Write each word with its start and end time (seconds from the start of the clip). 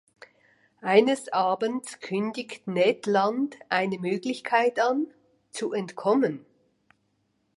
Eines 0.81 1.31
Abends 1.31 1.99
kündigt 1.99 2.65
Ned 2.65 3.05
Land 3.05 3.59
eine 3.69 3.99
Möglichkeit 3.99 4.79
an, 4.79 5.05
zu 5.51 5.73
entkommen. 5.73 6.43